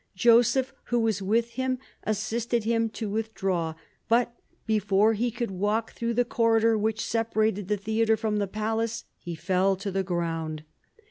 Joseph, 0.15 0.73
who 0.85 0.99
was 0.99 1.21
with 1.21 1.51
him, 1.51 1.77
assisted 2.05 2.63
him 2.63 2.89
to 2.89 3.07
withdraw, 3.07 3.75
but 4.09 4.33
before 4.65 5.13
he 5.13 5.29
could 5.29 5.51
walk 5.51 5.93
through 5.93 6.15
the 6.15 6.25
corridor 6.25 6.75
which 6.75 7.05
separated 7.05 7.67
the 7.67 7.77
theatre 7.77 8.17
from 8.17 8.37
the 8.37 8.47
palace, 8.47 9.03
he 9.19 9.35
fell 9.35 9.75
to 9.75 9.91
the 9.91 10.01
ground. 10.01 10.63